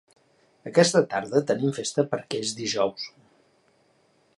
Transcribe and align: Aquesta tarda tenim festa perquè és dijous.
Aquesta 0.69 1.01
tarda 1.11 1.43
tenim 1.53 1.75
festa 1.81 2.07
perquè 2.15 2.43
és 2.47 2.55
dijous. 2.63 3.09